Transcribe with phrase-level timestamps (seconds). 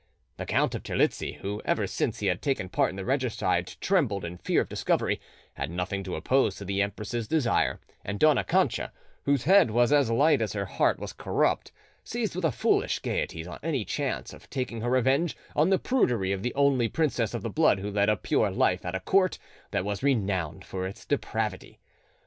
[0.37, 4.25] The Count of Terlizzi, who ever since he had taken part in the regicide trembled
[4.25, 5.21] in fear of discovery,
[5.53, 8.91] had nothing to oppose to the empress's desire, and Dona Cancha,
[9.25, 11.71] whose head was as light as her heart was corrupt,
[12.03, 16.31] seized with a foolish gaiety on any chance of taking her revenge on the prudery
[16.31, 19.37] of the only princess of the blood who led a pure life at a court
[19.69, 21.79] that was renowned for its depravity.